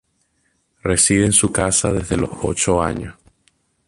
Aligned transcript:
Reside 0.81 1.25
en 1.25 1.31
su 1.31 1.51
casa 1.51 1.93
desde 1.93 2.17
los 2.17 2.31
ocho 2.41 2.81
años. 2.81 3.13